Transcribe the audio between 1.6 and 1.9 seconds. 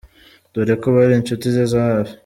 za